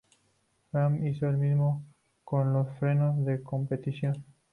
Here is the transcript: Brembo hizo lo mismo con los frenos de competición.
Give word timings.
Brembo 0.71 1.05
hizo 1.05 1.31
lo 1.31 1.37
mismo 1.37 1.83
con 2.23 2.53
los 2.53 2.65
frenos 2.79 3.23
de 3.23 3.43
competición. 3.43 4.25